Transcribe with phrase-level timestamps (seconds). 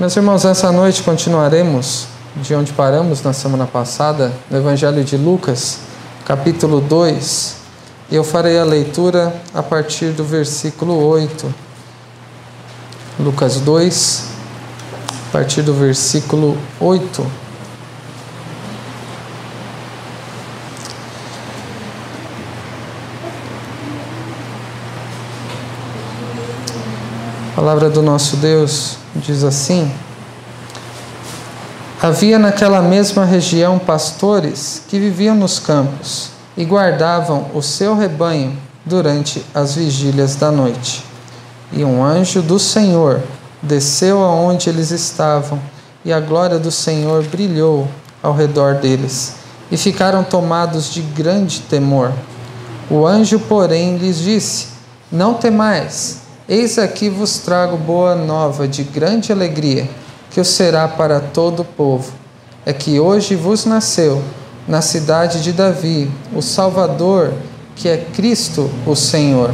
[0.00, 5.80] Meus irmãos, essa noite continuaremos de onde paramos na semana passada, no Evangelho de Lucas,
[6.24, 7.56] capítulo 2,
[8.08, 11.52] e eu farei a leitura a partir do versículo 8.
[13.18, 14.24] Lucas 2,
[15.10, 17.47] a partir do versículo 8.
[27.58, 29.90] A palavra do nosso Deus diz assim:
[32.00, 39.44] Havia naquela mesma região pastores que viviam nos campos e guardavam o seu rebanho durante
[39.52, 41.04] as vigílias da noite.
[41.72, 43.20] E um anjo do Senhor
[43.60, 45.58] desceu aonde eles estavam,
[46.04, 47.88] e a glória do Senhor brilhou
[48.22, 49.34] ao redor deles,
[49.68, 52.12] e ficaram tomados de grande temor.
[52.88, 54.68] O anjo, porém, lhes disse:
[55.10, 59.86] Não temais Eis aqui vos trago boa nova de grande alegria,
[60.30, 62.10] que o será para todo o povo.
[62.64, 64.22] É que hoje vos nasceu,
[64.66, 67.34] na cidade de Davi, o Salvador,
[67.76, 69.50] que é Cristo o Senhor.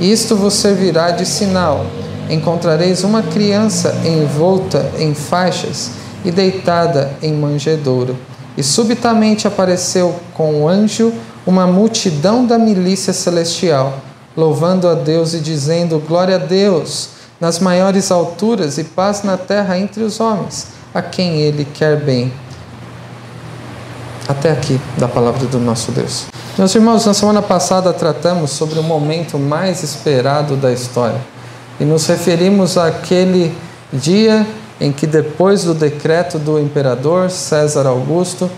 [0.00, 1.84] Isto vos servirá de sinal.
[2.30, 5.90] Encontrareis uma criança envolta em faixas
[6.24, 8.16] e deitada em manjedouro.
[8.56, 11.12] E subitamente apareceu com o anjo
[11.46, 14.00] uma multidão da milícia celestial
[14.36, 19.78] louvando a Deus e dizendo: Glória a Deus nas maiores alturas e paz na terra
[19.78, 22.32] entre os homens, a quem Ele quer bem.
[24.28, 26.26] Até aqui da palavra do nosso Deus.
[26.58, 31.20] Meus irmãos, na semana passada tratamos sobre o momento mais esperado da história
[31.80, 33.56] e nos referimos àquele
[33.92, 34.46] dia
[34.78, 38.50] em que, depois do decreto do imperador César Augusto,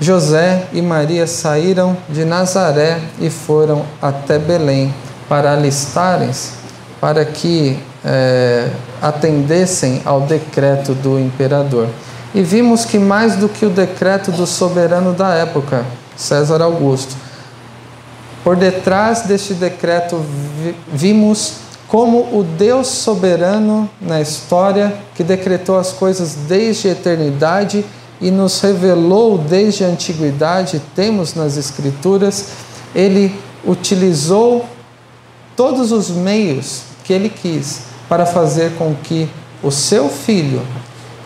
[0.00, 4.94] José e Maria saíram de Nazaré e foram até Belém
[5.28, 6.52] para alistarem-se,
[7.00, 8.70] para que é,
[9.02, 11.88] atendessem ao decreto do imperador.
[12.34, 15.84] E vimos que, mais do que o decreto do soberano da época,
[16.16, 17.16] César Augusto,
[18.44, 20.24] por detrás deste decreto
[20.92, 21.54] vimos
[21.88, 27.84] como o Deus soberano na história, que decretou as coisas desde a eternidade
[28.20, 32.46] e nos revelou desde a antiguidade, temos nas Escrituras,
[32.94, 33.34] ele
[33.64, 34.66] utilizou
[35.56, 39.28] todos os meios que ele quis para fazer com que
[39.62, 40.62] o seu filho,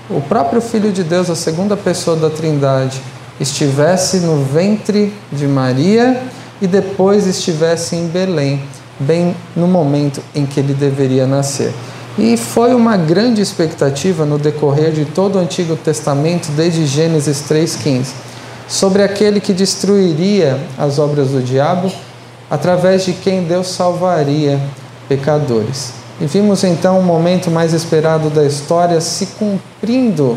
[0.09, 3.01] o próprio Filho de Deus, a segunda pessoa da Trindade,
[3.41, 6.23] estivesse no ventre de Maria
[6.61, 8.63] e depois estivesse em Belém,
[8.99, 11.73] bem no momento em que ele deveria nascer.
[12.19, 18.09] E foi uma grande expectativa no decorrer de todo o Antigo Testamento, desde Gênesis 3,15,
[18.69, 21.91] sobre aquele que destruiria as obras do diabo,
[22.51, 24.61] através de quem Deus salvaria
[25.09, 25.93] pecadores.
[26.21, 30.37] E vimos então o momento mais esperado da história se cumprindo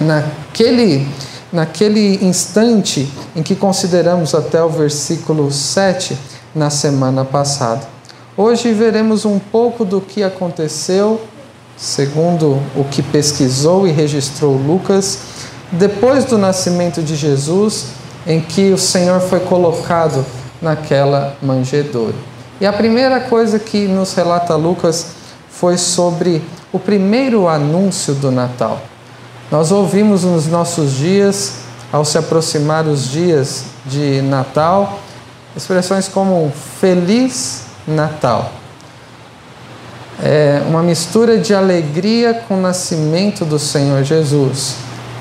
[0.00, 1.08] naquele,
[1.52, 6.16] naquele instante em que consideramos até o versículo 7
[6.54, 7.93] na semana passada.
[8.36, 11.20] Hoje veremos um pouco do que aconteceu,
[11.76, 15.20] segundo o que pesquisou e registrou Lucas,
[15.70, 17.90] depois do nascimento de Jesus,
[18.26, 20.26] em que o Senhor foi colocado
[20.60, 22.16] naquela manjedoura.
[22.60, 25.12] E a primeira coisa que nos relata Lucas
[25.48, 28.82] foi sobre o primeiro anúncio do Natal.
[29.48, 31.52] Nós ouvimos nos nossos dias,
[31.92, 34.98] ao se aproximar os dias de Natal,
[35.56, 38.52] expressões como feliz Natal.
[40.22, 44.76] É uma mistura de alegria com o nascimento do Senhor Jesus,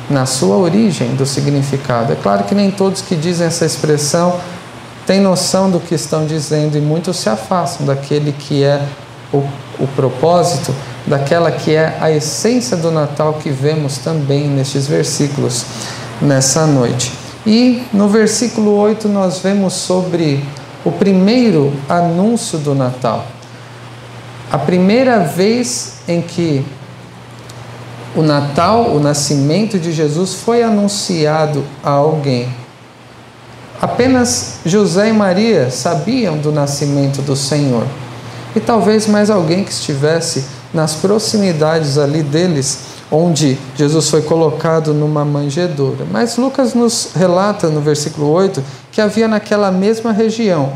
[0.10, 2.14] na sua origem do significado.
[2.14, 4.40] É claro que nem todos que dizem essa expressão
[5.06, 8.82] têm noção do que estão dizendo e muitos se afastam daquele que é
[9.34, 9.44] o,
[9.80, 10.74] o propósito,
[11.06, 15.66] daquela que é a essência do Natal que vemos também nestes versículos
[16.22, 17.12] nessa noite.
[17.46, 20.46] E no versículo 8 nós vemos sobre
[20.86, 23.26] o primeiro anúncio do Natal.
[24.52, 26.64] A primeira vez em que
[28.16, 32.48] o Natal, o nascimento de Jesus, foi anunciado a alguém.
[33.82, 37.86] Apenas José e Maria sabiam do nascimento do Senhor.
[38.56, 45.24] E talvez mais alguém que estivesse nas proximidades ali deles, onde Jesus foi colocado numa
[45.24, 46.04] manjedoura.
[46.10, 50.74] Mas Lucas nos relata no versículo 8 que havia naquela mesma região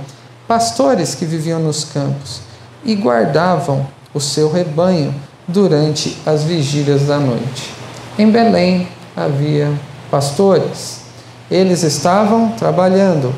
[0.48, 2.42] pastores que viviam nos campos
[2.86, 5.14] e guardavam o seu rebanho
[5.48, 7.74] durante as vigílias da noite.
[8.18, 9.72] Em Belém havia
[10.10, 11.02] pastores.
[11.50, 13.34] Eles estavam trabalhando,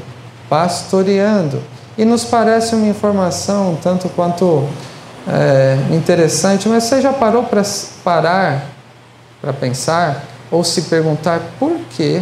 [0.50, 1.62] pastoreando,
[1.98, 4.68] e nos parece uma informação tanto quanto
[5.28, 7.64] é, interessante, mas você já parou para
[8.04, 8.79] parar
[9.42, 12.22] para pensar ou se perguntar por que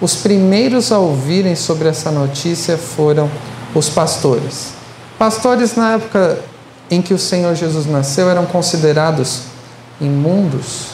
[0.00, 3.30] os primeiros a ouvirem sobre essa notícia foram
[3.74, 4.72] os pastores?
[5.18, 6.38] Pastores, na época
[6.90, 9.42] em que o Senhor Jesus nasceu, eram considerados
[10.00, 10.86] imundos,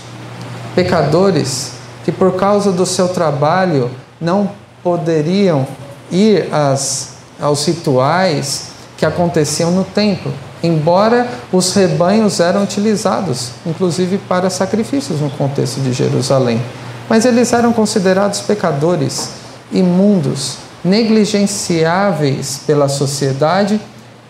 [0.74, 1.72] pecadores,
[2.04, 3.90] que por causa do seu trabalho
[4.20, 4.50] não
[4.82, 5.66] poderiam
[6.10, 10.32] ir às, aos rituais que aconteciam no templo,
[10.64, 16.60] embora os rebanhos eram utilizados, inclusive para sacrifícios no contexto de Jerusalém.
[17.08, 19.28] Mas eles eram considerados pecadores,
[19.70, 23.78] imundos, negligenciáveis pela sociedade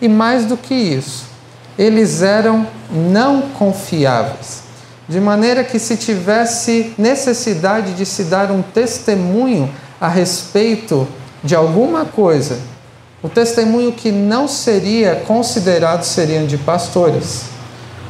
[0.01, 1.23] e mais do que isso,
[1.77, 4.63] eles eram não confiáveis.
[5.07, 9.69] De maneira que, se tivesse necessidade de se dar um testemunho
[10.01, 11.07] a respeito
[11.41, 12.59] de alguma coisa,
[13.25, 17.45] o testemunho que não seria considerado seriam de pastores.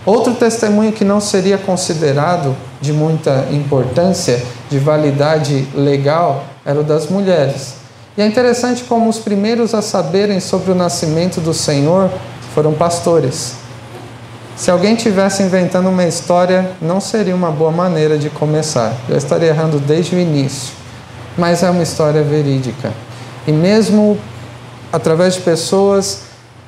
[0.05, 7.07] Outro testemunho que não seria considerado de muita importância, de validade legal, era o das
[7.07, 7.75] mulheres.
[8.17, 12.11] E é interessante como os primeiros a saberem sobre o nascimento do Senhor
[12.53, 13.53] foram pastores.
[14.57, 18.93] Se alguém tivesse inventando uma história, não seria uma boa maneira de começar.
[19.09, 20.73] Já estaria errando desde o início.
[21.37, 22.91] Mas é uma história verídica.
[23.47, 24.17] E mesmo
[24.95, 26.21] através de pessoas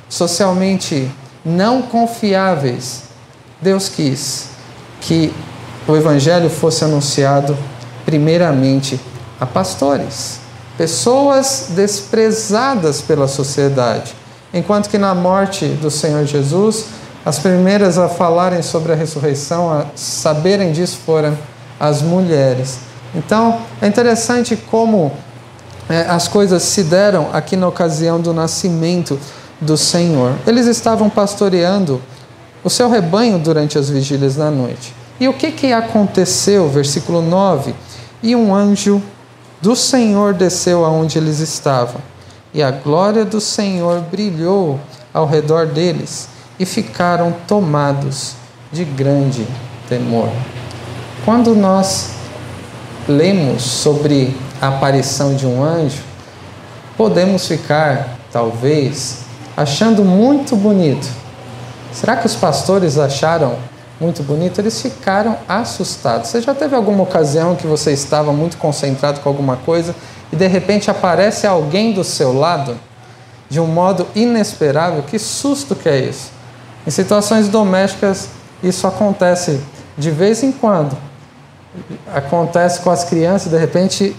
[0.09, 1.09] socialmente
[1.45, 3.03] não confiáveis,
[3.61, 4.49] Deus quis
[4.99, 5.33] que
[5.87, 7.57] o evangelho fosse anunciado
[8.05, 8.99] primeiramente
[9.39, 10.41] a pastores,
[10.77, 14.13] pessoas desprezadas pela sociedade,
[14.53, 16.87] enquanto que na morte do Senhor Jesus,
[17.25, 21.37] as primeiras a falarem sobre a ressurreição, a saberem disso foram
[21.79, 22.79] as mulheres.
[23.15, 25.13] Então, é interessante como
[25.89, 29.19] é, as coisas se deram aqui na ocasião do nascimento
[29.61, 30.33] do Senhor.
[30.45, 32.01] Eles estavam pastoreando
[32.63, 34.93] o seu rebanho durante as vigílias da noite.
[35.19, 36.69] E o que, que aconteceu?
[36.69, 37.73] Versículo 9:
[38.21, 39.01] E um anjo
[39.61, 42.01] do Senhor desceu aonde eles estavam,
[42.53, 44.79] e a glória do Senhor brilhou
[45.13, 46.27] ao redor deles,
[46.59, 48.33] e ficaram tomados
[48.71, 49.47] de grande
[49.87, 50.29] temor.
[51.25, 52.11] Quando nós
[53.07, 56.01] lemos sobre a aparição de um anjo,
[56.97, 59.19] podemos ficar, talvez,
[59.55, 61.07] achando muito bonito.
[61.91, 63.55] Será que os pastores acharam
[63.99, 64.59] muito bonito?
[64.59, 66.29] Eles ficaram assustados.
[66.29, 69.95] Você já teve alguma ocasião que você estava muito concentrado com alguma coisa
[70.31, 72.77] e de repente aparece alguém do seu lado
[73.49, 75.03] de um modo inesperável?
[75.03, 76.31] Que susto que é isso!
[76.85, 78.29] Em situações domésticas,
[78.63, 79.59] isso acontece
[79.97, 80.95] de vez em quando.
[82.13, 84.15] Acontece com as crianças, de repente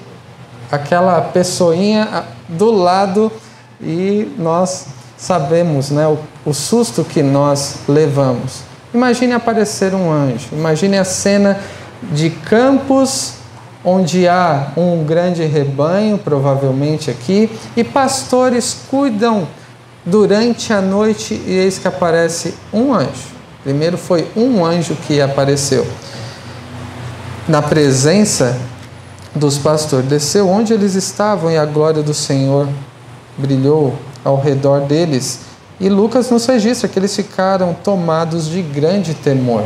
[0.70, 3.32] aquela pessoinha do lado
[3.80, 4.86] e nós
[5.16, 8.60] sabemos né, o, o susto que nós levamos.
[8.92, 11.58] Imagine aparecer um anjo, imagine a cena
[12.12, 13.34] de campos
[13.84, 19.46] onde há um grande rebanho, provavelmente aqui, e pastores cuidam
[20.04, 23.38] durante a noite e eis que aparece um anjo.
[23.62, 25.86] Primeiro foi um anjo que apareceu.
[27.46, 28.56] Na presença
[29.34, 30.08] dos pastores.
[30.08, 32.68] Desceu onde eles estavam e a glória do Senhor
[33.36, 33.94] brilhou
[34.24, 35.40] ao redor deles.
[35.80, 39.64] E Lucas nos registra que eles ficaram tomados de grande temor.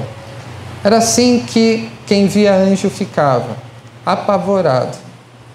[0.85, 3.57] Era assim que quem via anjo ficava,
[4.05, 4.99] apavorado,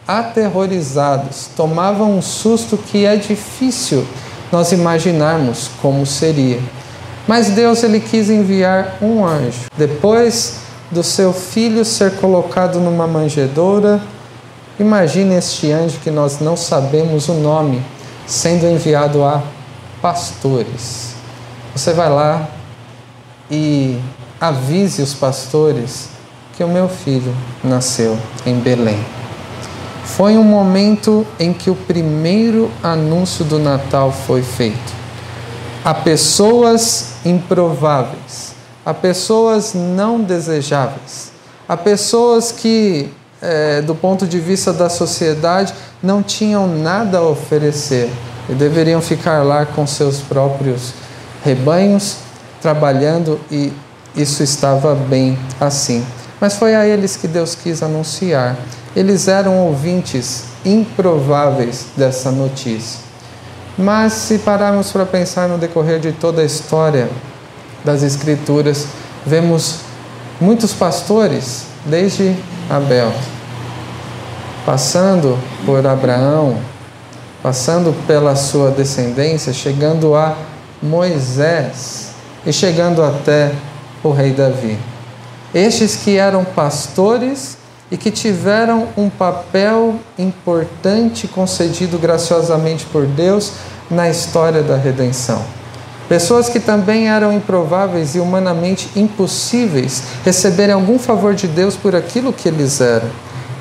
[0.08, 4.08] aterrorizados, tomavam um susto que é difícil
[4.52, 6.60] nós imaginarmos como seria.
[7.28, 9.66] Mas Deus ele quis enviar um anjo.
[9.78, 14.02] Depois do seu filho ser colocado numa manjedoura.
[14.80, 17.84] Imagine este anjo que nós não sabemos o nome,
[18.26, 19.42] sendo enviado a
[20.02, 21.16] pastores.
[21.76, 22.48] Você vai lá
[23.50, 24.00] e
[24.40, 26.10] avise os pastores
[26.56, 29.00] que o meu filho nasceu em Belém.
[30.06, 34.96] Foi um momento em que o primeiro anúncio do Natal foi feito.
[35.84, 38.57] Há pessoas improváveis
[38.88, 41.34] a pessoas não desejáveis,
[41.68, 43.10] a pessoas que,
[43.42, 48.10] é, do ponto de vista da sociedade, não tinham nada a oferecer
[48.48, 50.94] e deveriam ficar lá com seus próprios
[51.44, 52.16] rebanhos,
[52.62, 53.74] trabalhando e
[54.16, 56.06] isso estava bem assim.
[56.40, 58.56] Mas foi a eles que Deus quis anunciar.
[58.96, 63.02] Eles eram ouvintes improváveis dessa notícia.
[63.78, 67.10] Mas se pararmos para pensar no decorrer de toda a história
[67.88, 68.86] das Escrituras,
[69.26, 69.78] vemos
[70.42, 72.36] muitos pastores, desde
[72.70, 73.14] Abel,
[74.66, 76.58] passando por Abraão,
[77.42, 80.36] passando pela sua descendência, chegando a
[80.84, 82.06] Moisés.
[82.46, 83.52] e chegando até
[84.02, 84.78] o rei Davi.
[85.54, 87.58] Estes que eram pastores
[87.92, 93.52] e que tiveram um papel importante concedido graciosamente por Deus
[93.90, 95.44] na história da redenção.
[96.08, 102.32] Pessoas que também eram improváveis e humanamente impossíveis receberem algum favor de Deus por aquilo
[102.32, 103.10] que eles eram,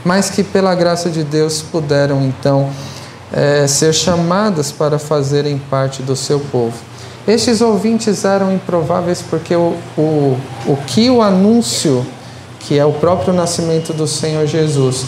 [0.04, 2.70] mas que pela graça de Deus puderam então
[3.32, 6.76] é, ser chamadas para fazerem parte do seu povo.
[7.26, 12.06] Estes ouvintes eram improváveis porque o, o, o que o anúncio,
[12.60, 15.04] que é o próprio nascimento do Senhor Jesus,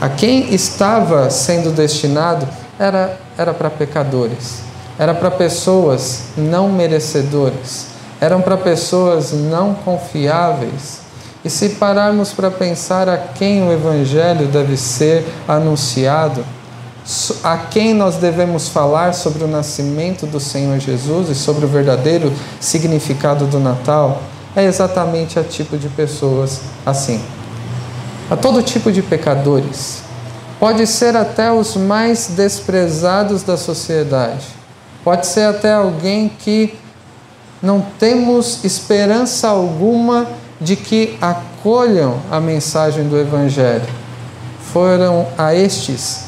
[0.00, 7.86] a quem estava sendo destinado, era, para pecadores, era para pessoas não merecedoras,
[8.20, 11.00] eram para pessoas não confiáveis.
[11.44, 16.44] E se pararmos para pensar a quem o Evangelho deve ser anunciado,
[17.42, 22.32] a quem nós devemos falar sobre o nascimento do Senhor Jesus e sobre o verdadeiro
[22.60, 24.22] significado do Natal
[24.54, 27.20] é exatamente a tipo de pessoas assim.
[28.30, 30.02] A todo tipo de pecadores.
[30.60, 34.46] Pode ser até os mais desprezados da sociedade.
[35.04, 36.78] Pode ser até alguém que
[37.62, 40.26] não temos esperança alguma
[40.60, 43.86] de que acolham a mensagem do Evangelho.
[44.72, 46.24] Foram a estes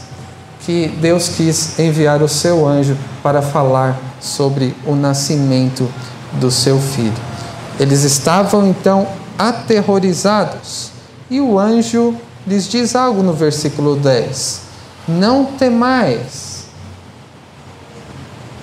[0.65, 5.89] que Deus quis enviar o seu anjo para falar sobre o nascimento
[6.33, 7.13] do seu filho.
[7.79, 9.07] Eles estavam então
[9.39, 10.91] aterrorizados
[11.31, 12.17] e o anjo
[12.47, 14.61] lhes diz algo no versículo 10:
[15.09, 16.54] Não temais.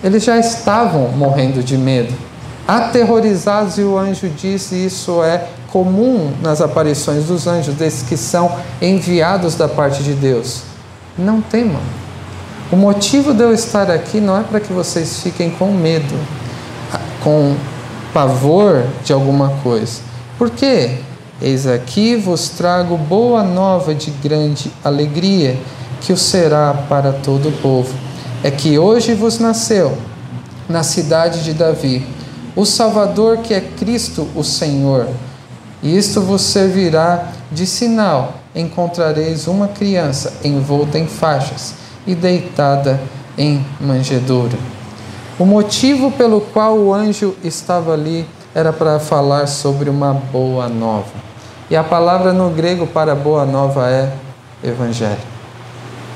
[0.03, 2.13] Eles já estavam morrendo de medo,
[2.67, 8.51] aterrorizados, e o anjo diz: Isso é comum nas aparições dos anjos, desses que são
[8.81, 10.71] enviados da parte de Deus
[11.17, 11.81] não temam.
[12.71, 16.15] O motivo de eu estar aqui não é para que vocês fiquem com medo,
[17.23, 17.55] com
[18.13, 20.01] pavor de alguma coisa.
[20.37, 20.99] Por quê?
[21.41, 25.57] Eis aqui vos trago boa nova de grande alegria,
[25.99, 27.93] que o será para todo o povo.
[28.43, 29.97] É que hoje vos nasceu,
[30.67, 32.05] na cidade de Davi,
[32.55, 35.07] o Salvador que é Cristo o Senhor.
[35.83, 41.73] E isto vos servirá de sinal encontrareis uma criança envolta em faixas
[42.05, 42.99] e deitada
[43.37, 44.57] em manjedoura.
[45.39, 51.31] O motivo pelo qual o anjo estava ali era para falar sobre uma boa nova.
[51.69, 54.11] E a palavra no grego para boa nova é
[54.61, 55.17] evangelho.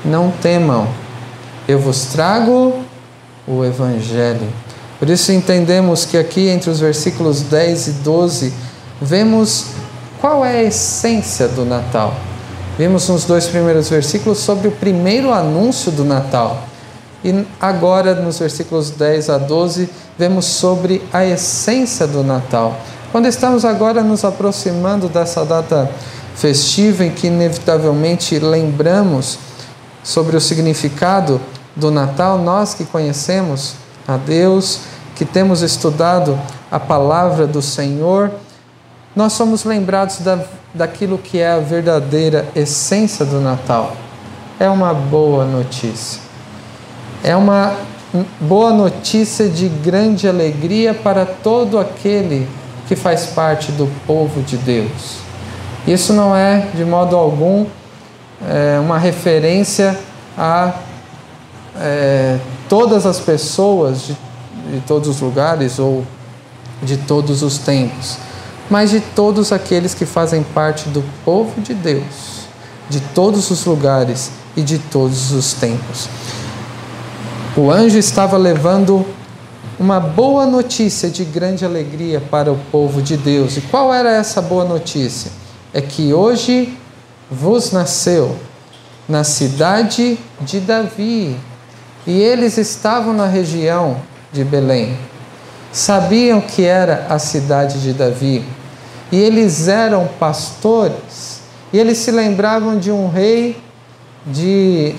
[0.04, 0.86] Não temam,
[1.68, 2.82] eu vos trago
[3.46, 4.48] o evangelho.
[4.98, 8.52] Por isso entendemos que aqui entre os versículos 10 e 12
[9.00, 9.66] vemos
[10.20, 12.14] qual é a essência do Natal?
[12.78, 16.64] Vimos nos dois primeiros versículos sobre o primeiro anúncio do Natal.
[17.24, 22.78] E agora, nos versículos 10 a 12, vemos sobre a essência do Natal.
[23.12, 25.90] Quando estamos agora nos aproximando dessa data
[26.34, 29.38] festiva em que inevitavelmente lembramos
[30.02, 31.40] sobre o significado
[31.76, 33.74] do Natal, nós que conhecemos
[34.08, 34.80] a Deus,
[35.14, 36.38] que temos estudado
[36.70, 38.30] a palavra do Senhor,
[39.14, 40.38] nós somos lembrados da,
[40.74, 43.96] daquilo que é a verdadeira essência do Natal.
[44.58, 46.20] É uma boa notícia.
[47.22, 47.74] É uma
[48.40, 52.48] boa notícia de grande alegria para todo aquele
[52.88, 55.18] que faz parte do povo de Deus.
[55.86, 57.66] Isso não é, de modo algum,
[58.48, 59.98] é, uma referência
[60.36, 60.74] a
[61.80, 64.16] é, todas as pessoas de,
[64.72, 66.04] de todos os lugares ou
[66.82, 68.18] de todos os tempos
[68.68, 72.46] mas de todos aqueles que fazem parte do povo de Deus,
[72.88, 76.08] de todos os lugares e de todos os tempos.
[77.56, 79.06] O anjo estava levando
[79.78, 83.56] uma boa notícia de grande alegria para o povo de Deus.
[83.56, 85.30] E qual era essa boa notícia?
[85.72, 86.76] É que hoje
[87.30, 88.36] vos nasceu
[89.08, 91.36] na cidade de Davi.
[92.06, 93.96] E eles estavam na região
[94.32, 94.96] de Belém.
[95.72, 98.44] Sabiam que era a cidade de Davi
[99.10, 101.40] e eles eram pastores,
[101.72, 103.56] e eles se lembravam de um rei
[104.26, 104.94] de,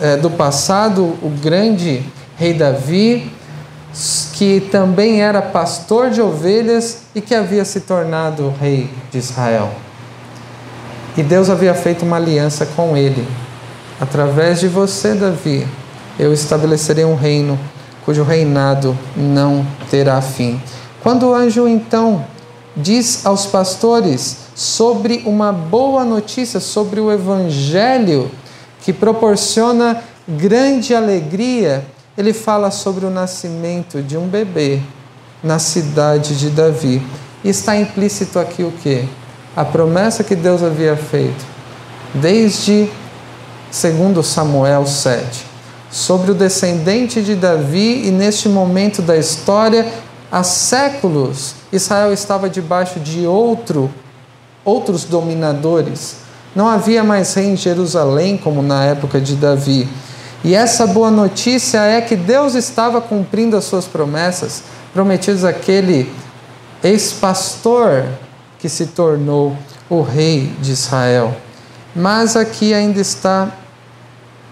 [0.00, 2.04] é, do passado, o grande
[2.36, 3.32] rei Davi,
[4.34, 9.72] que também era pastor de ovelhas e que havia se tornado rei de Israel.
[11.16, 13.26] E Deus havia feito uma aliança com ele.
[14.00, 15.66] Através de você, Davi,
[16.18, 17.58] eu estabelecerei um reino
[18.04, 20.60] cujo reinado não terá fim.
[21.02, 22.24] Quando o anjo então
[22.76, 28.30] diz aos pastores sobre uma boa notícia, sobre o Evangelho
[28.82, 31.84] que proporciona grande alegria.
[32.16, 34.80] Ele fala sobre o nascimento de um bebê
[35.42, 37.02] na cidade de Davi.
[37.44, 39.08] E está implícito aqui o que?
[39.54, 41.44] A promessa que Deus havia feito
[42.14, 42.88] desde
[43.70, 45.44] segundo Samuel 7,
[45.90, 49.90] sobre o descendente de Davi e neste momento da história,
[50.30, 53.90] há séculos Israel estava debaixo de outro
[54.64, 56.16] outros dominadores.
[56.54, 59.88] Não havia mais rei em Jerusalém como na época de Davi.
[60.44, 66.12] E essa boa notícia é que Deus estava cumprindo as suas promessas, prometidas àquele
[66.82, 68.04] ex-pastor
[68.58, 69.56] que se tornou
[69.88, 71.34] o rei de Israel.
[71.94, 73.50] Mas aqui ainda está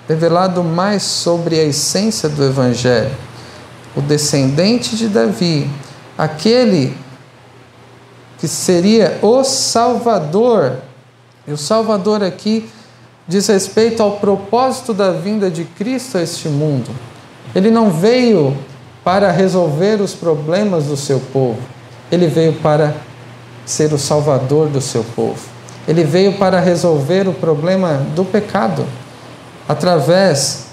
[0.08, 3.14] revelado mais sobre a essência do Evangelho.
[3.96, 5.68] O descendente de Davi,
[6.16, 6.96] aquele
[8.38, 10.76] que seria o Salvador,
[11.46, 12.68] e o Salvador aqui
[13.26, 16.90] diz respeito ao propósito da vinda de Cristo a este mundo.
[17.54, 18.56] Ele não veio
[19.02, 21.60] para resolver os problemas do seu povo,
[22.12, 22.94] ele veio para
[23.64, 25.56] ser o Salvador do seu povo.
[25.88, 28.84] Ele veio para resolver o problema do pecado
[29.68, 30.66] através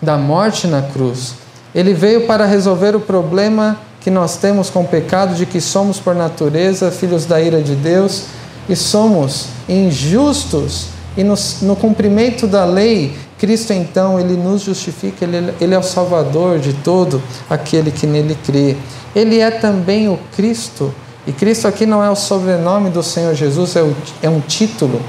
[0.00, 1.34] da morte na cruz.
[1.74, 6.00] Ele veio para resolver o problema que nós temos com o pecado de que somos
[6.00, 8.24] por natureza filhos da ira de Deus
[8.68, 15.52] e somos injustos e no, no cumprimento da lei Cristo então ele nos justifica, ele,
[15.60, 18.76] ele é o Salvador de todo aquele que nele crê.
[19.14, 20.92] Ele é também o Cristo
[21.26, 25.00] e Cristo aqui não é o sobrenome do Senhor Jesus, é, o, é um título.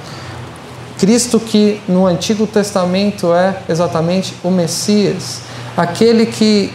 [0.98, 5.42] Cristo que no Antigo Testamento é exatamente o Messias,
[5.76, 6.72] aquele que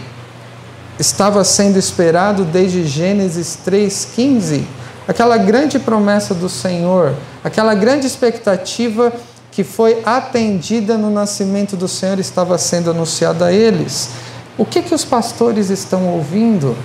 [0.98, 4.62] estava sendo esperado desde Gênesis 3,15,
[5.06, 9.12] aquela grande promessa do Senhor, aquela grande expectativa
[9.52, 14.10] que foi atendida no nascimento do Senhor estava sendo anunciada a eles.
[14.56, 16.76] O que, que os pastores estão ouvindo?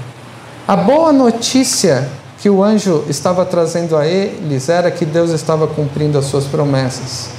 [0.67, 2.07] A boa notícia
[2.43, 7.29] que o anjo estava trazendo a eles era que Deus estava cumprindo as suas promessas.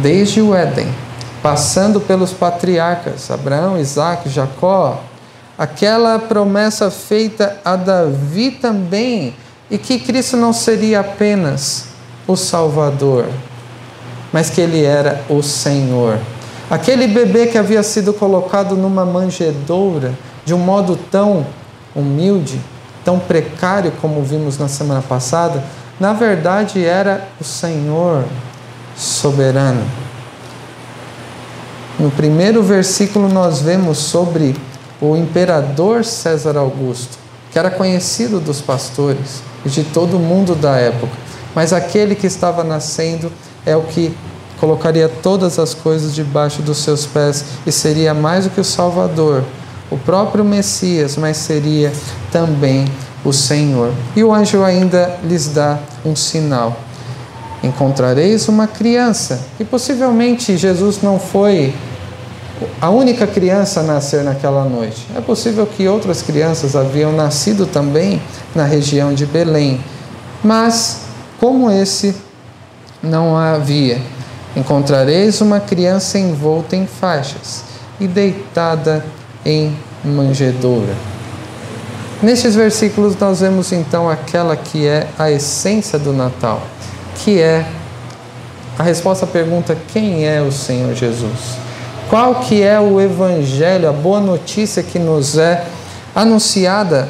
[0.00, 0.88] Desde o Éden,
[1.42, 5.02] passando pelos patriarcas Abraão, Isaac, Jacó,
[5.58, 9.34] aquela promessa feita a Davi também,
[9.70, 11.88] e que Cristo não seria apenas
[12.26, 13.26] o Salvador,
[14.32, 16.18] mas que ele era o Senhor.
[16.70, 20.14] Aquele bebê que havia sido colocado numa manjedoura
[20.46, 21.44] de um modo tão
[21.94, 22.58] humilde,
[23.06, 25.62] tão precário como vimos na semana passada,
[26.00, 28.24] na verdade era o Senhor
[28.96, 29.86] soberano.
[32.00, 34.56] No primeiro versículo, nós vemos sobre
[35.00, 37.16] o imperador César Augusto,
[37.52, 41.12] que era conhecido dos pastores e de todo mundo da época,
[41.54, 43.30] mas aquele que estava nascendo
[43.64, 44.12] é o que
[44.58, 49.44] colocaria todas as coisas debaixo dos seus pés e seria mais do que o Salvador,
[49.90, 51.92] o próprio Messias, mas seria
[52.32, 52.86] também
[53.24, 53.92] o Senhor.
[54.14, 56.76] E o anjo ainda lhes dá um sinal.
[57.62, 59.40] Encontrareis uma criança.
[59.58, 61.74] E possivelmente Jesus não foi
[62.80, 65.06] a única criança a nascer naquela noite.
[65.14, 68.20] É possível que outras crianças haviam nascido também
[68.54, 69.80] na região de Belém.
[70.42, 71.00] Mas,
[71.38, 72.14] como esse,
[73.02, 74.00] não havia.
[74.54, 77.62] Encontrareis uma criança envolta em faixas
[78.00, 79.04] e deitada
[79.46, 79.72] em
[80.04, 80.92] manjedoura.
[82.20, 86.60] Nestes versículos nós vemos então aquela que é a essência do Natal,
[87.22, 87.64] que é
[88.76, 91.56] a resposta à pergunta quem é o Senhor Jesus?
[92.10, 95.64] Qual que é o evangelho, a boa notícia que nos é
[96.14, 97.08] anunciada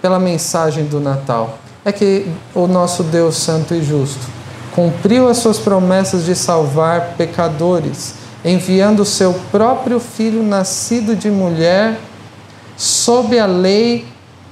[0.00, 1.58] pela mensagem do Natal?
[1.84, 4.26] É que o nosso Deus santo e justo
[4.74, 11.98] cumpriu as suas promessas de salvar pecadores, enviando seu próprio filho nascido de mulher
[12.76, 14.04] sob a lei,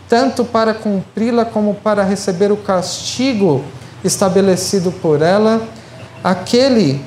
[0.09, 3.65] tanto para cumpri-la como para receber o castigo
[4.05, 5.61] estabelecido por ela,
[6.23, 7.05] aquele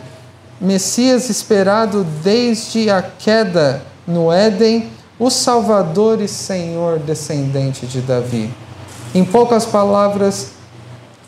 [0.59, 8.49] Messias esperado desde a queda no Éden, o Salvador e Senhor descendente de Davi.
[9.13, 10.51] Em poucas palavras,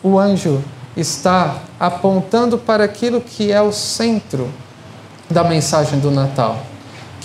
[0.02, 0.62] o anjo
[0.96, 4.50] está apontando para aquilo que é o centro
[5.30, 6.60] da mensagem do Natal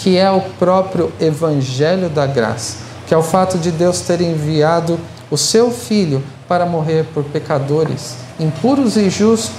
[0.01, 4.99] que é o próprio Evangelho da Graça, que é o fato de Deus ter enviado
[5.31, 9.09] o seu Filho para morrer por pecadores, impuros e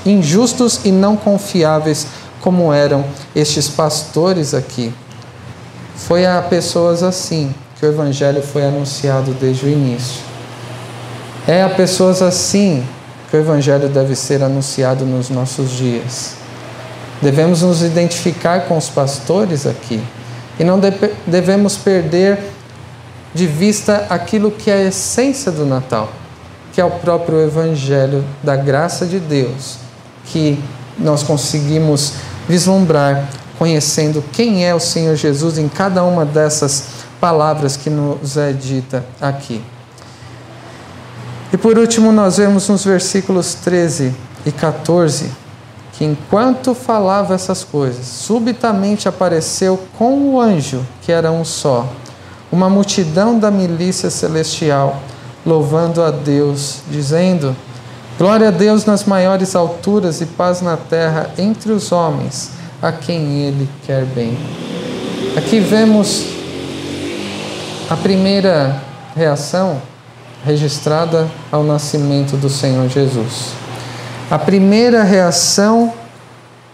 [0.09, 2.07] injustos e não confiáveis,
[2.41, 4.91] como eram estes pastores aqui.
[5.95, 10.21] Foi a pessoas assim que o Evangelho foi anunciado desde o início.
[11.47, 12.83] É a pessoas assim
[13.29, 16.40] que o Evangelho deve ser anunciado nos nossos dias.
[17.21, 20.01] Devemos nos identificar com os pastores aqui
[20.59, 20.79] e não
[21.27, 22.39] devemos perder
[23.33, 26.11] de vista aquilo que é a essência do Natal,
[26.73, 29.77] que é o próprio Evangelho da graça de Deus,
[30.25, 30.61] que
[30.97, 32.13] nós conseguimos
[32.49, 36.85] vislumbrar conhecendo quem é o Senhor Jesus em cada uma dessas
[37.19, 39.61] palavras que nos é dita aqui.
[41.53, 44.13] E por último, nós vemos nos versículos 13
[44.45, 45.29] e 14
[46.01, 51.87] que enquanto falava essas coisas, subitamente apareceu com o anjo, que era um só,
[52.51, 54.99] uma multidão da milícia celestial,
[55.45, 57.55] louvando a Deus, dizendo:
[58.17, 62.49] Glória a Deus nas maiores alturas e paz na terra entre os homens,
[62.81, 64.35] a quem Ele quer bem.
[65.37, 66.25] Aqui vemos
[67.91, 68.81] a primeira
[69.15, 69.79] reação
[70.43, 73.61] registrada ao nascimento do Senhor Jesus.
[74.31, 75.91] A primeira reação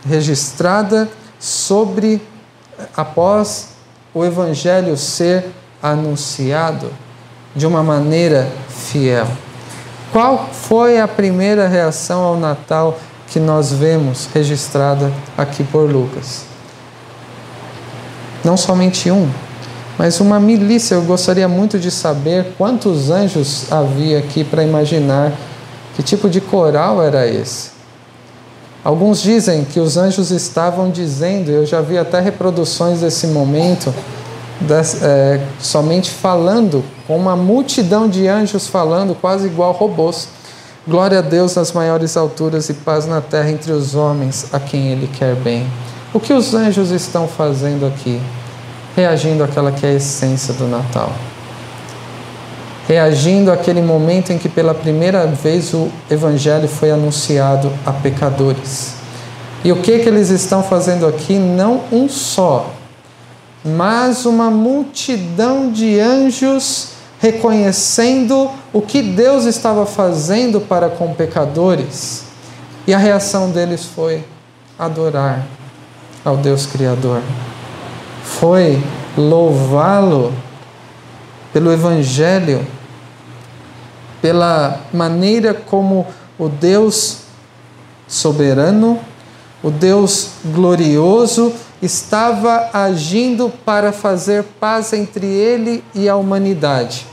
[0.07, 2.21] registrada sobre
[2.95, 3.69] após
[4.13, 5.43] o evangelho ser
[5.81, 6.91] anunciado
[7.55, 9.25] de uma maneira fiel.
[10.11, 16.43] Qual foi a primeira reação ao Natal que nós vemos registrada aqui por Lucas?
[18.43, 19.27] Não somente um,
[19.97, 20.93] mas uma milícia.
[20.93, 25.31] Eu gostaria muito de saber quantos anjos havia aqui para imaginar
[25.97, 27.71] que tipo de coral era esse.
[28.85, 33.93] Alguns dizem que os anjos estavam dizendo, eu já vi até reproduções desse momento,
[35.01, 40.29] é, somente falando, com uma multidão de anjos falando, quase igual robôs.
[40.87, 44.87] Glória a Deus nas maiores alturas e paz na terra entre os homens, a quem
[44.87, 45.67] Ele quer bem.
[46.13, 48.21] O que os anjos estão fazendo aqui?
[48.97, 51.13] reagindo àquela que é a essência do Natal.
[52.87, 58.95] Reagindo àquele momento em que pela primeira vez o Evangelho foi anunciado a pecadores.
[59.63, 61.37] E o que, que eles estão fazendo aqui?
[61.37, 62.71] Não um só,
[63.65, 72.23] mas uma multidão de anjos reconhecendo o que Deus estava fazendo para com pecadores.
[72.85, 74.23] E a reação deles foi
[74.79, 75.45] adorar
[76.23, 77.21] ao Deus Criador
[78.39, 78.81] foi
[79.17, 80.33] louvá-lo
[81.51, 82.65] pelo Evangelho,
[84.21, 86.05] pela maneira como
[86.37, 87.19] o Deus
[88.07, 88.99] soberano,
[89.63, 97.05] o Deus glorioso, estava agindo para fazer paz entre ele e a humanidade,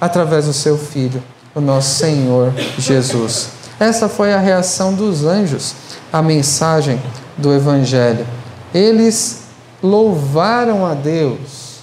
[0.00, 1.22] através do seu Filho,
[1.54, 3.48] o nosso Senhor Jesus.
[3.80, 5.74] Essa foi a reação dos anjos
[6.12, 7.00] à mensagem
[7.36, 8.26] do Evangelho.
[8.72, 9.42] Eles
[9.82, 11.80] louvaram a Deus,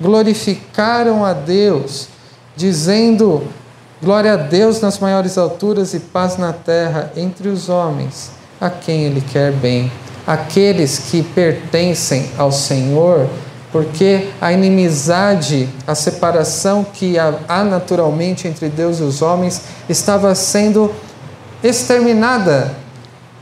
[0.00, 2.08] glorificaram a Deus,
[2.56, 3.44] dizendo:
[4.02, 8.30] Glória a Deus nas maiores alturas e paz na terra entre os homens,
[8.60, 9.90] a quem Ele quer bem.
[10.26, 13.26] Aqueles que pertencem ao Senhor,
[13.72, 20.92] porque a inimizade, a separação que há naturalmente entre Deus e os homens estava sendo
[21.64, 22.74] exterminada,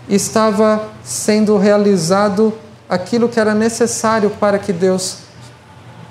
[0.09, 2.55] estava sendo realizado
[2.89, 5.17] aquilo que era necessário para que Deus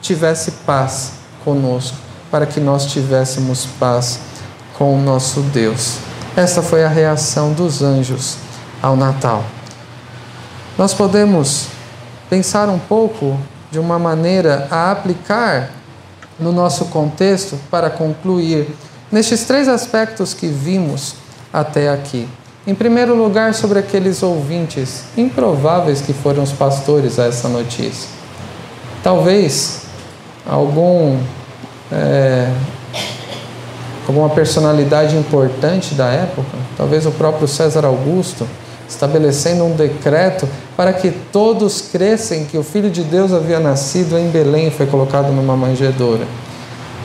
[0.01, 1.13] tivesse paz
[1.45, 1.95] conosco,
[2.29, 4.19] para que nós tivéssemos paz
[4.77, 5.97] com o nosso Deus.
[6.35, 8.37] Essa foi a reação dos anjos
[8.81, 9.43] ao Natal.
[10.77, 11.67] Nós podemos
[12.29, 13.39] pensar um pouco
[13.71, 15.69] de uma maneira a aplicar
[16.39, 18.75] no nosso contexto para concluir
[19.11, 21.15] nestes três aspectos que vimos
[21.51, 22.27] até aqui.
[22.65, 28.09] Em primeiro lugar, sobre aqueles ouvintes improváveis que foram os pastores a essa notícia.
[29.03, 29.81] Talvez
[30.47, 31.19] algum
[31.91, 32.51] é,
[34.07, 38.47] alguma personalidade importante da época, talvez o próprio César Augusto,
[38.87, 44.29] estabelecendo um decreto para que todos crescem que o Filho de Deus havia nascido em
[44.29, 46.25] Belém e foi colocado numa manjedoura.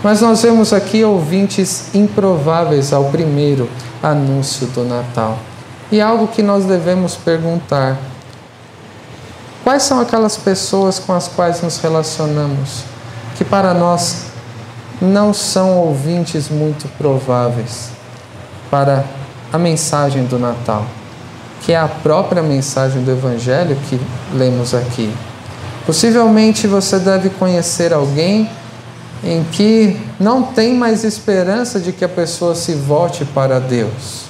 [0.03, 3.69] Mas nós vemos aqui ouvintes improváveis ao primeiro
[4.03, 5.39] anúncio do Natal.
[5.91, 7.99] E algo que nós devemos perguntar:
[9.65, 12.85] quais são aquelas pessoas com as quais nos relacionamos
[13.37, 14.28] que para nós
[15.01, 17.91] não são ouvintes muito prováveis
[18.71, 19.05] para
[19.53, 20.87] a mensagem do Natal,
[21.63, 24.01] que é a própria mensagem do Evangelho que
[24.35, 25.13] lemos aqui?
[25.87, 28.49] Possivelmente você deve conhecer alguém
[29.25, 34.29] em que não tem mais esperança de que a pessoa se volte para Deus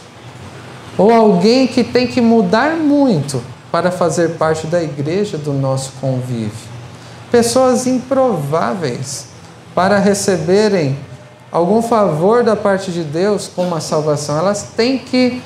[0.99, 6.51] ou alguém que tem que mudar muito para fazer parte da igreja do nosso convívio.
[7.31, 9.28] Pessoas improváveis
[9.79, 10.99] para receberem
[11.53, 14.37] algum favor da parte de Deus como a salvação.
[14.37, 15.41] Elas têm que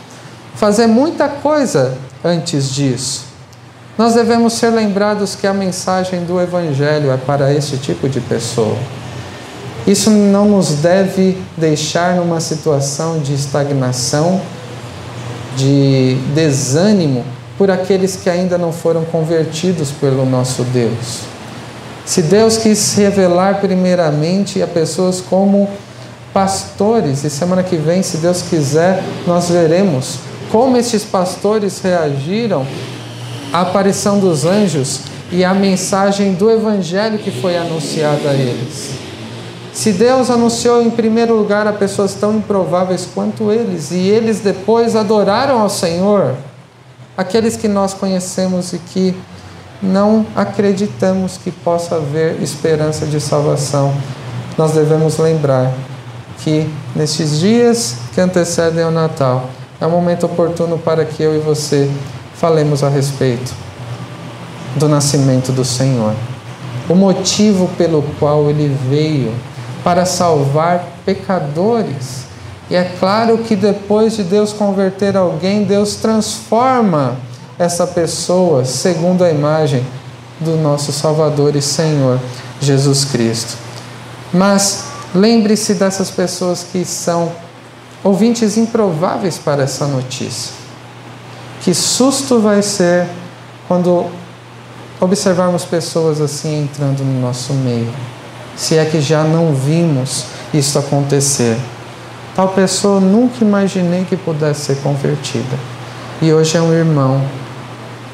[0.55, 3.27] fazer muita coisa antes disso.
[3.99, 8.79] Nós devemos ser lembrados que a mensagem do Evangelho é para esse tipo de pessoa.
[9.87, 14.41] Isso não nos deve deixar numa situação de estagnação,
[15.59, 17.23] de desânimo
[17.59, 21.32] por aqueles que ainda não foram convertidos pelo nosso Deus.
[22.05, 25.69] Se Deus quis revelar primeiramente a pessoas como
[26.33, 30.19] pastores, e semana que vem, se Deus quiser, nós veremos
[30.51, 32.67] como estes pastores reagiram
[33.53, 38.91] à aparição dos anjos e à mensagem do Evangelho que foi anunciada a eles.
[39.73, 44.95] Se Deus anunciou em primeiro lugar a pessoas tão improváveis quanto eles, e eles depois
[44.95, 46.35] adoraram ao Senhor,
[47.17, 49.15] aqueles que nós conhecemos e que
[49.83, 53.93] não acreditamos que possa haver esperança de salvação,
[54.57, 55.73] nós devemos lembrar
[56.39, 59.49] que nestes dias que antecedem ao Natal,
[59.81, 61.91] é um momento oportuno para que eu e você
[62.35, 63.53] falemos a respeito
[64.77, 66.15] do nascimento do Senhor.
[66.89, 69.33] O motivo pelo qual ele veio
[69.83, 72.25] para salvar pecadores.
[72.71, 77.17] E é claro que depois de Deus converter alguém, Deus transforma
[77.63, 79.85] essa pessoa segundo a imagem
[80.41, 82.21] do nosso Salvador e Senhor
[82.61, 83.57] Jesus Cristo.
[84.33, 87.33] Mas lembre-se dessas pessoas que são
[88.03, 90.53] ouvintes improváveis para essa notícia.
[91.63, 93.07] Que susto vai ser
[93.69, 94.07] quando
[95.01, 97.93] observarmos pessoas assim entrando no nosso meio,
[98.57, 101.57] se é que já não vimos isso acontecer.
[102.35, 105.59] Tal pessoa nunca imaginei que pudesse ser convertida.
[106.21, 107.23] E hoje é um irmão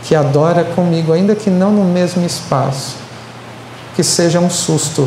[0.09, 2.97] que adora comigo, ainda que não no mesmo espaço.
[3.95, 5.07] Que seja um susto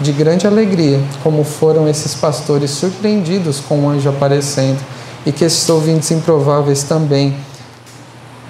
[0.00, 4.78] de grande alegria, como foram esses pastores surpreendidos com o anjo aparecendo,
[5.26, 7.36] e que esses ouvintes improváveis também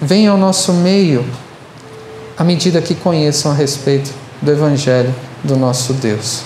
[0.01, 1.25] venham ao nosso meio
[2.37, 6.39] à medida que conheçam a respeito do Evangelho do nosso Deus.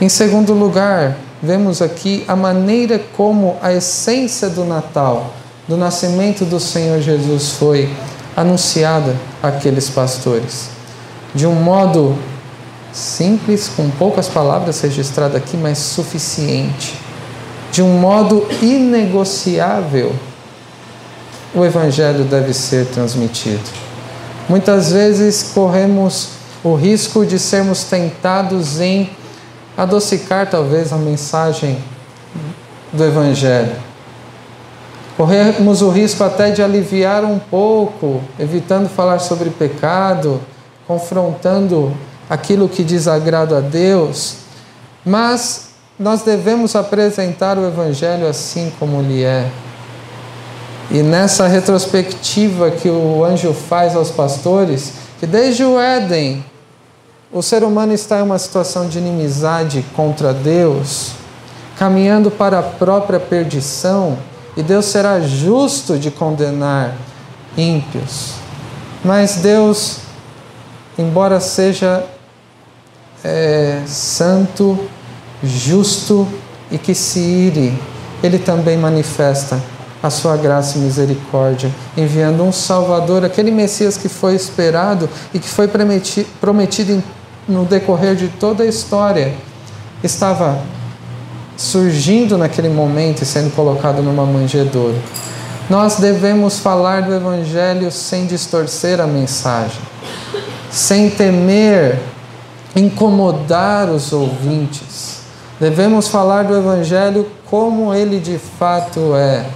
[0.00, 5.34] Em segundo lugar, vemos aqui a maneira como a essência do Natal,
[5.68, 7.90] do nascimento do Senhor Jesus, foi
[8.36, 10.68] anunciada àqueles pastores.
[11.34, 12.16] De um modo
[12.92, 16.94] simples, com poucas palavras registradas aqui, mas suficiente.
[17.72, 20.14] De um modo inegociável,
[21.54, 23.64] o Evangelho deve ser transmitido.
[24.48, 26.28] Muitas vezes corremos
[26.62, 29.10] o risco de sermos tentados em
[29.76, 31.78] adocicar talvez a mensagem
[32.92, 33.85] do Evangelho.
[35.16, 40.40] Corremos o risco até de aliviar um pouco, evitando falar sobre pecado,
[40.86, 41.96] confrontando
[42.28, 44.36] aquilo que desagrada a Deus,
[45.04, 49.48] mas nós devemos apresentar o Evangelho assim como ele é.
[50.90, 56.44] E nessa retrospectiva que o anjo faz aos pastores, que desde o Éden
[57.32, 61.12] o ser humano está em uma situação de inimizade contra Deus,
[61.76, 64.16] caminhando para a própria perdição,
[64.56, 66.94] e Deus será justo de condenar
[67.56, 68.32] ímpios.
[69.04, 69.98] Mas Deus,
[70.98, 72.04] embora seja
[73.22, 74.78] é, santo,
[75.42, 76.26] justo
[76.70, 77.78] e que se ire,
[78.22, 79.60] Ele também manifesta
[80.02, 85.48] a sua graça e misericórdia, enviando um Salvador, aquele Messias que foi esperado e que
[85.48, 87.02] foi prometido
[87.48, 89.34] no decorrer de toda a história,
[90.02, 90.58] estava
[91.56, 94.96] surgindo naquele momento e sendo colocado numa manjedoura.
[95.68, 99.80] Nós devemos falar do Evangelho sem distorcer a mensagem,
[100.70, 101.98] sem temer
[102.74, 105.20] incomodar os ouvintes.
[105.58, 109.46] Devemos falar do Evangelho como ele de fato é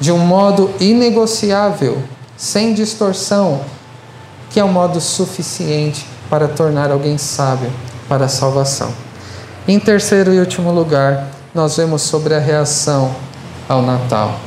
[0.00, 2.02] de um modo inegociável,
[2.36, 3.60] sem distorção,
[4.50, 7.70] que é um modo suficiente para tornar alguém sábio
[8.08, 9.07] para a salvação.
[9.68, 13.14] Em terceiro e último lugar, nós vemos sobre a reação
[13.68, 14.40] ao Natal.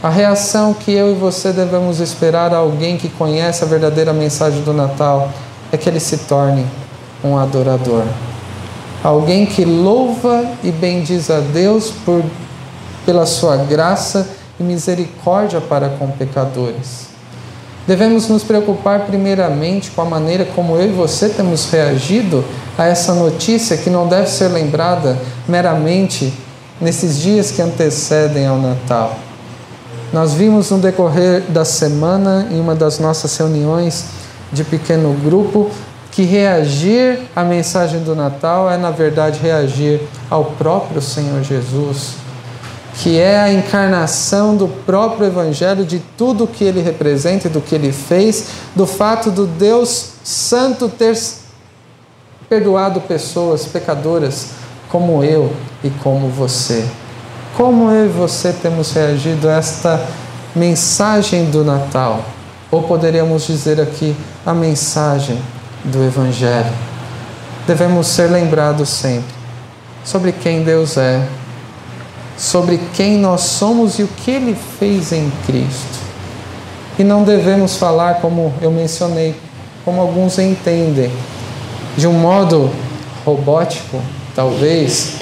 [0.00, 4.62] A reação que eu e você devemos esperar a alguém que conhece a verdadeira mensagem
[4.62, 5.32] do Natal
[5.72, 6.64] é que ele se torne
[7.24, 8.04] um adorador.
[9.02, 12.22] Alguém que louva e bendiz a Deus por,
[13.04, 14.28] pela sua graça
[14.60, 17.07] e misericórdia para com pecadores.
[17.88, 22.44] Devemos nos preocupar primeiramente com a maneira como eu e você temos reagido
[22.76, 26.30] a essa notícia que não deve ser lembrada meramente
[26.78, 29.18] nesses dias que antecedem ao Natal.
[30.12, 34.04] Nós vimos no decorrer da semana, em uma das nossas reuniões
[34.52, 35.70] de pequeno grupo,
[36.12, 42.27] que reagir à mensagem do Natal é, na verdade, reagir ao próprio Senhor Jesus
[42.98, 47.60] que é a encarnação do próprio Evangelho, de tudo o que ele representa e do
[47.60, 51.16] que ele fez, do fato do Deus Santo ter
[52.48, 54.48] perdoado pessoas pecadoras
[54.88, 55.52] como eu
[55.84, 56.84] e como você.
[57.56, 60.04] Como eu e você temos reagido a esta
[60.56, 62.24] mensagem do Natal?
[62.68, 65.40] Ou poderíamos dizer aqui a mensagem
[65.84, 66.72] do Evangelho.
[67.64, 69.38] Devemos ser lembrados sempre
[70.04, 71.22] sobre quem Deus é,
[72.38, 75.98] sobre quem nós somos e o que Ele fez em Cristo.
[76.98, 79.34] E não devemos falar, como eu mencionei,
[79.84, 81.10] como alguns entendem,
[81.96, 82.70] de um modo
[83.24, 84.00] robótico,
[84.34, 85.14] talvez,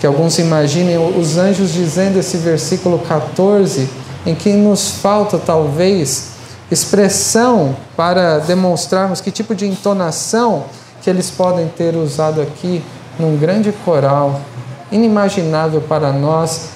[0.00, 3.88] que alguns imaginem os anjos dizendo esse versículo 14,
[4.24, 6.30] em que nos falta talvez
[6.70, 10.64] expressão para demonstrarmos que tipo de entonação
[11.02, 12.82] que eles podem ter usado aqui
[13.18, 14.40] num grande coral,
[14.90, 16.70] inimaginável para nós,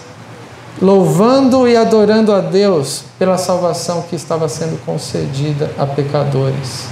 [0.81, 6.87] louvando e adorando a Deus pela salvação que estava sendo concedida a pecadores.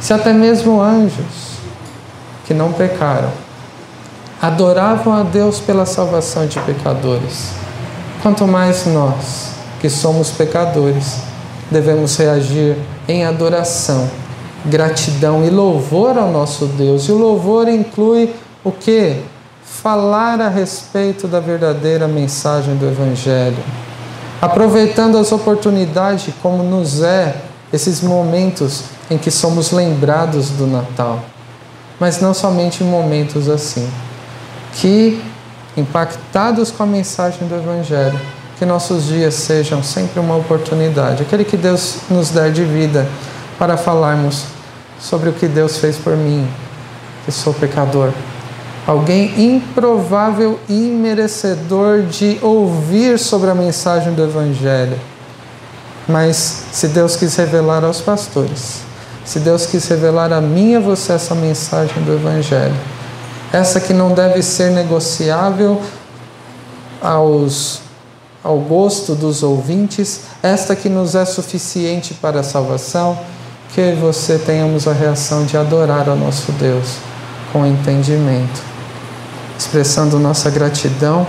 [0.00, 1.58] Se até mesmo anjos
[2.46, 3.30] que não pecaram
[4.40, 7.50] adoravam a Deus pela salvação de pecadores,
[8.22, 11.18] quanto mais nós, que somos pecadores,
[11.70, 14.08] devemos reagir em adoração,
[14.64, 17.04] gratidão e louvor ao nosso Deus.
[17.04, 19.22] E o louvor inclui o que?
[19.82, 23.56] Falar a respeito da verdadeira mensagem do Evangelho,
[24.38, 27.34] aproveitando as oportunidades como nos é
[27.72, 31.20] esses momentos em que somos lembrados do Natal,
[31.98, 33.88] mas não somente em momentos assim,
[34.74, 35.18] que
[35.74, 38.20] impactados com a mensagem do Evangelho,
[38.58, 43.08] que nossos dias sejam sempre uma oportunidade, aquele que Deus nos der de vida
[43.58, 44.44] para falarmos
[45.00, 46.46] sobre o que Deus fez por mim,
[47.24, 48.12] que sou pecador.
[48.90, 54.98] Alguém improvável e merecedor de ouvir sobre a mensagem do Evangelho.
[56.08, 58.80] Mas se Deus quis revelar aos pastores,
[59.24, 62.74] se Deus quis revelar a mim e a você essa mensagem do Evangelho,
[63.52, 65.80] essa que não deve ser negociável
[67.00, 67.82] aos
[68.42, 73.16] ao gosto dos ouvintes, esta que nos é suficiente para a salvação,
[73.72, 76.96] que você tenhamos a reação de adorar ao nosso Deus
[77.52, 78.69] com entendimento,
[79.60, 81.26] expressando nossa gratidão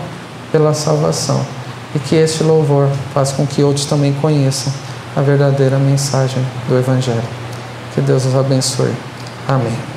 [0.54, 1.46] pela salvação
[1.94, 4.72] e que este louvor faça com que outros também conheçam
[5.16, 7.22] a verdadeira mensagem do Evangelho.
[7.94, 8.94] Que Deus os abençoe.
[9.48, 9.91] Amém.